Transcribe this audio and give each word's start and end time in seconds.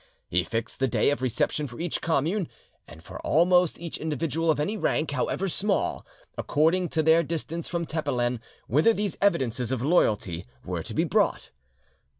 He 0.31 0.43
fixed 0.43 0.79
the 0.79 0.87
day 0.87 1.11
of 1.11 1.21
reception 1.21 1.67
for 1.67 1.79
each 1.79 2.01
commune, 2.01 2.49
and 2.87 3.03
for 3.03 3.19
almost 3.19 3.77
each 3.79 3.99
individual 3.99 4.49
of 4.49 4.59
any 4.59 4.75
rank, 4.75 5.11
however 5.11 5.47
small, 5.47 6.07
according 6.39 6.89
to 6.97 7.03
their 7.03 7.21
distance 7.21 7.67
from 7.67 7.85
Tepelen, 7.85 8.39
whither 8.65 8.93
these 8.93 9.15
evidences 9.21 9.71
of 9.71 9.83
loyalty 9.83 10.43
were 10.65 10.81
to 10.81 10.95
be 10.95 11.03
brought. 11.03 11.51